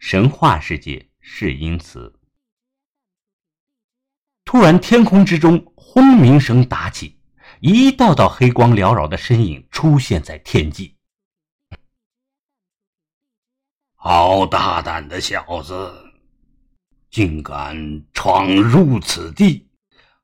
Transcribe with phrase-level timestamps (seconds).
[0.00, 2.18] 神话世界是因此。
[4.46, 7.20] 突然，天空之中轰鸣声打起，
[7.60, 10.96] 一道道黑光缭绕的身影出现在天际。
[13.94, 15.92] 好大胆的小子，
[17.10, 19.68] 竟敢闯入此地，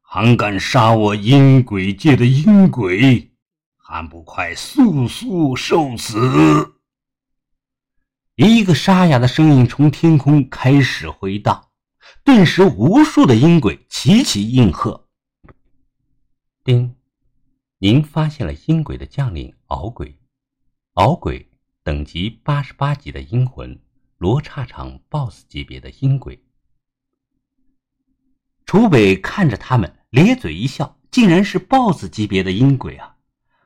[0.00, 3.30] 还敢杀我阴鬼界的阴鬼，
[3.76, 6.75] 还不快速速受死！
[8.36, 11.68] 一个沙哑的声音从天空开始回荡。
[12.22, 15.08] 顿时，无数的阴鬼齐齐应和。
[16.62, 16.94] 丁，
[17.78, 20.18] 您发现了阴鬼的将领敖鬼，
[20.92, 21.48] 敖鬼
[21.82, 23.80] 等级八十八级的阴魂，
[24.18, 26.44] 罗刹场 BOSS 级别的阴鬼。
[28.66, 33.16] 楚北看着他们，咧嘴一笑，竟然是 BOSS 级别的阴鬼啊，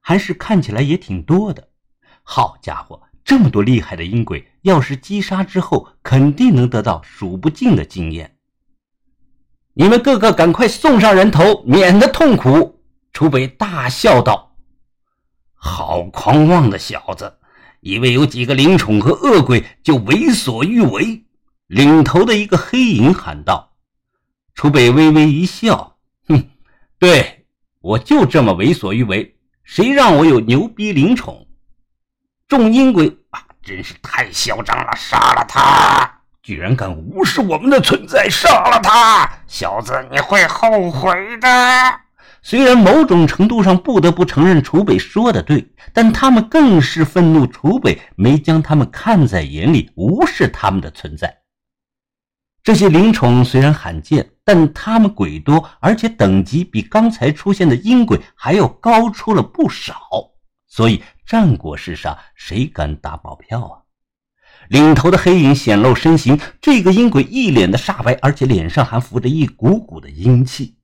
[0.00, 1.70] 还是看起来也挺多的。
[2.24, 8.36] 好家伙，这么多厉害的阴鬼，要是击杀之后，肯定能得到数不尽的经验。
[9.74, 12.80] 你们个个赶快送上人头，免得痛苦！
[13.12, 14.54] 楚北大笑道
[15.54, 17.34] ：“好狂妄的小子，
[17.80, 21.24] 以为有几个灵宠和恶鬼就为所欲为？”
[21.66, 23.72] 领头的一个黑影喊道。
[24.54, 25.96] 楚北微微一笑
[26.28, 26.44] ：“哼，
[27.00, 27.44] 对
[27.80, 31.42] 我就这么为所欲为，谁让我有牛逼灵宠？”
[32.48, 34.92] 众阴鬼啊，真是太嚣张了！
[34.96, 36.08] 杀了他！
[36.44, 39.28] 居然敢无视我们的存在，杀了他！
[39.48, 41.48] 小子，你会后悔的。
[42.42, 51.38] 虽然某种程度上不得不承认楚北说的对，但他们更是愤怒楚北没将他们看在眼里，无视他们的存在。
[52.62, 59.96] 这些灵宠虽然罕见，但他们鬼多，而且等级比刚才出现的阴鬼还要高出了不少，
[60.76, 63.80] 所以战国世上谁敢打保票啊？
[64.68, 70.76] 领头的黑影显露身形，这个阴鬼一脸的煞白，而且脸上还浮着一股股的阴气。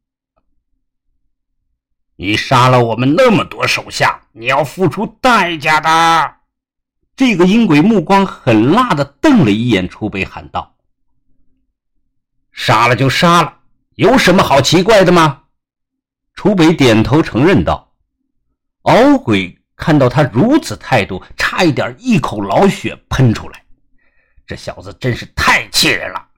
[2.17, 6.36] 你杀了我们那么多手下，你要付出代价的。
[7.14, 10.75] 这个阴鬼目光狠辣的瞪了一眼楚北，喊道
[12.51, 13.58] ：“杀了就杀了，
[13.97, 15.42] 有什么好奇怪的吗？”
[16.33, 17.92] 楚北点头承认道
[18.83, 23.64] ：“敖鬼看到他如此态度，差一点一口老血喷出来。”
[24.46, 26.28] 这小子真是太气人了！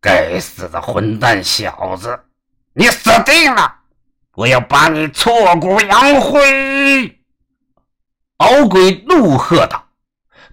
[0.00, 2.18] 该死的混蛋小子，
[2.72, 3.80] 你死定了！
[4.34, 7.20] 我要把你挫骨扬灰！
[8.36, 9.88] 敖鬼怒喝道。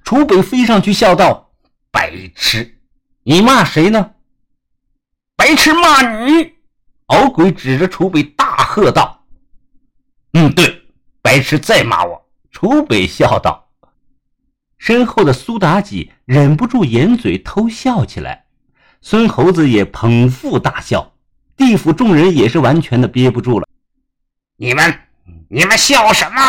[0.03, 1.53] 楚北飞上去笑道
[1.91, 2.81] ：“白痴，
[3.23, 4.15] 你骂谁呢？
[5.35, 6.55] 白痴骂你！”
[7.07, 9.25] 敖鬼指着楚北大喝道
[10.33, 10.82] ：“嗯，对，
[11.33, 13.71] 白痴再骂我！”楚北笑道。
[14.77, 18.45] 身后的苏妲己忍不住掩嘴偷笑起来，
[19.01, 21.15] 孙猴子也捧腹大笑，
[21.57, 23.67] 地府众人也是完全的憋不住了。
[24.57, 24.99] 你们，
[25.49, 26.41] 你们笑什么？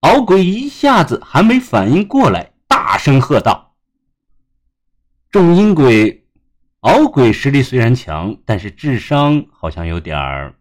[0.00, 3.74] 敖鬼一下子还没反应过来，大声喝道
[5.32, 6.26] ：“众阴鬼，
[6.80, 10.54] 敖鬼实力虽然强，但是智商好像有点儿。”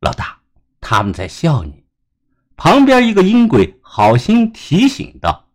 [0.00, 0.37] 老大，
[0.80, 1.84] 他们在笑你。
[2.56, 5.48] 旁边一个阴鬼好心提醒道：“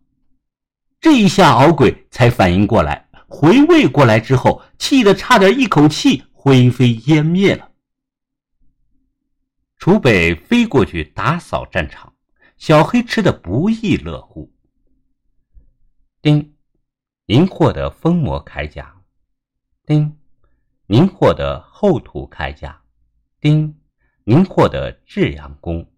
[1.00, 7.70] 这一下，敖鬼才反应过来，回味过来之后，气得差点一口气灰飞烟灭了。”
[9.76, 12.14] 楚北飞过去打扫战场，
[12.56, 14.50] 小黑吃的不亦乐乎。
[16.22, 16.54] 丁，
[17.26, 18.96] 您获得封魔铠甲。
[19.84, 20.16] 丁，
[20.86, 22.80] 您获得厚土铠甲。
[23.40, 23.78] 丁，
[24.26, 25.92] 您获得至阳功。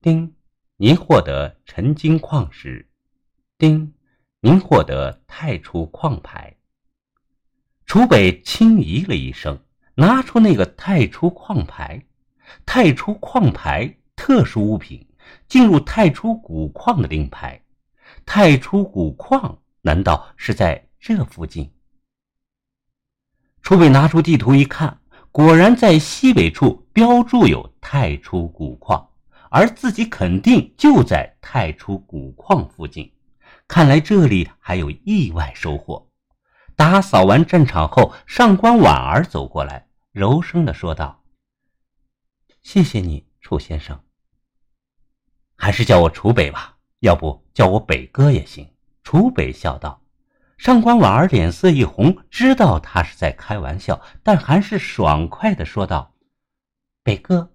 [0.00, 0.34] 丁，
[0.78, 2.88] 您获得沉金矿石。
[3.58, 3.92] 丁，
[4.40, 6.56] 您获得太初矿牌。
[7.84, 9.62] 楚北轻咦了一声，
[9.94, 12.02] 拿出那个太初矿牌。
[12.64, 15.06] 太初矿牌，特殊物品，
[15.46, 17.62] 进入太初古矿的令牌。
[18.24, 21.70] 太初古矿，难道是在这附近？
[23.60, 24.99] 楚北拿出地图一看，
[25.32, 29.06] 果然在西北处标注有太初古矿。
[29.52, 33.12] 而自己肯定就在太初古矿附近，
[33.66, 36.08] 看来这里还有意外收获。
[36.76, 41.24] 打扫完战场后，上官婉儿走过来，柔声的说道
[42.62, 44.00] ：“谢谢你，楚先生。
[45.56, 48.64] 还是叫我楚北吧，要不叫我北哥也行。”
[49.02, 49.99] 楚北笑道。
[50.60, 56.14] 上官婉儿脸色一红，知道他是在开玩笑，但还是爽快的说道
[57.02, 57.54] ：“北哥。”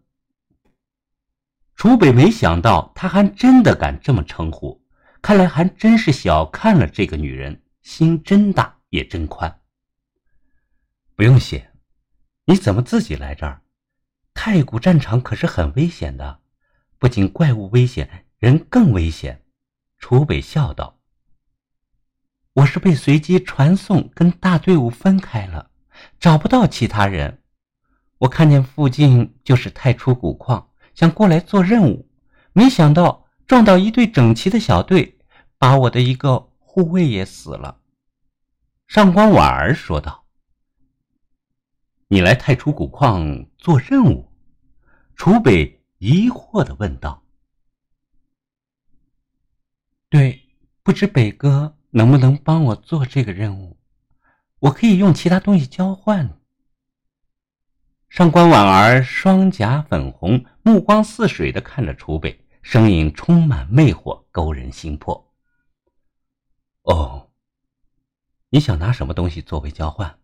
[1.78, 4.84] 楚北没想到他还真的敢这么称呼，
[5.22, 9.62] 看来还真是小看了这个女人，心真大也真宽。
[11.16, 11.70] 不用谢，
[12.46, 13.62] 你怎么自己来这儿？
[14.34, 16.40] 太古战场可是很危险的，
[16.98, 19.46] 不仅怪物危险，人更危险。
[20.00, 20.98] 楚北笑道
[22.56, 25.72] ：“我是被随机传送，跟大队伍分开了，
[26.22, 27.44] 找不到其他人。
[28.20, 32.10] 我看见附近就是太初古矿，想过来做任务，
[32.54, 35.18] 没想到撞到一队整齐的小队，
[35.58, 37.82] 把我的一个护卫也死了。”
[38.88, 40.26] 上官婉儿说道
[42.08, 44.32] ：“你来太初古矿做任务？”
[45.18, 47.22] 楚北疑惑的问道。
[50.08, 50.48] 对，
[50.84, 53.78] 不知北哥能不能帮我做这个任务？
[54.60, 56.38] 我可以用其他东西交换。
[58.10, 65.34] 上官婉儿双颊粉红，目光似水的看着楚北，声音充满魅惑，勾人心魄。
[66.82, 67.30] 哦，
[68.50, 70.20] 你想拿什么东西作为交换？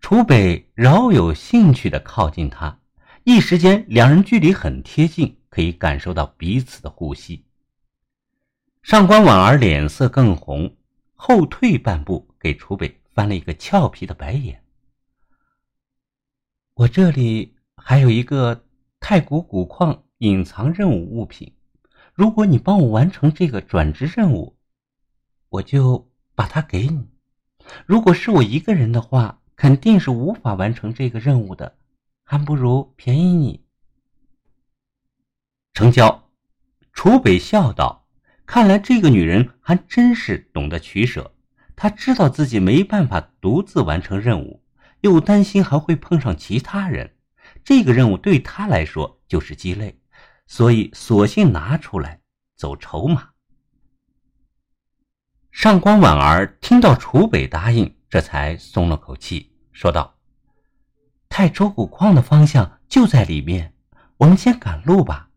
[0.00, 2.80] 楚北饶有兴趣的靠近他，
[3.24, 7.44] 一时间两人距离很贴近，可以感受到彼此的呼吸。
[8.84, 10.76] 上官婉儿脸色更红，
[11.14, 14.62] 后退半步，给楚北翻了一个俏皮的白眼。
[16.74, 18.66] 我这里还有一个
[19.00, 21.56] 太古古矿隐藏任务物品，
[22.12, 24.54] 如果你帮我完成这个转职任务，
[25.48, 27.08] 我就把它给你。
[27.86, 31.78] 如果是我一个人的话，肯定是无法完成这个任务的，
[32.22, 33.64] 还不如便宜你。
[35.72, 36.28] 成交，
[36.92, 38.03] 楚北笑道。
[38.46, 41.32] 看来这个女人还真是懂得取舍。
[41.74, 44.62] 她知道自己没办法独自完成任务，
[45.00, 47.14] 又担心还会碰上其他人，
[47.64, 49.98] 这个任务对她来说就是鸡肋，
[50.46, 52.20] 所以索性拿出来
[52.54, 53.30] 走筹码。
[55.50, 60.14] 上官婉儿听到楚北答应，这才松了口气，说道
[61.30, 63.72] ：“太初古矿的方向就在里面，
[64.18, 65.30] 我们先赶路吧。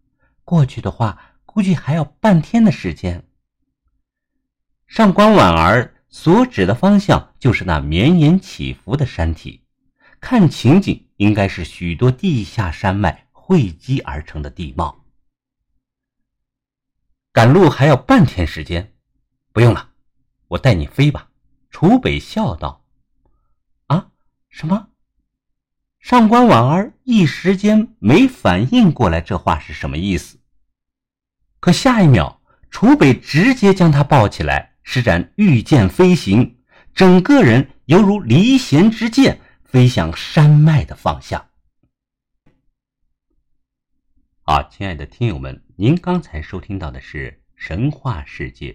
[0.44, 1.18] 过去的话。”
[1.58, 3.28] 估计还要半天的时间。
[4.86, 9.64] 上官婉儿所指的方向就是那绵延起伏的山体，
[10.20, 15.04] 看情景应该是许多地下山脉汇集而成的地貌。
[17.32, 18.94] 赶路还要半天时间，
[19.52, 19.90] 不用了，
[20.50, 21.32] 我带你飞吧。
[21.72, 22.86] 楚北笑道
[23.88, 24.12] ：“啊，
[24.50, 24.90] 什么？”
[25.98, 30.37] 上官婉儿一时间没反应过来，这话是什么意思。
[31.60, 32.40] 可下一秒，
[32.70, 36.58] 楚北直接将他抱起来，施展御剑飞行，
[36.94, 41.50] 整个人犹如离弦之箭，飞向山脉的方向。
[44.42, 48.72] 好，亲爱的听友们，您刚才收听到的是《神话世界》，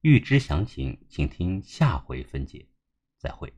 [0.00, 2.66] 欲知详情，请听下回分解。
[3.18, 3.52] 再会。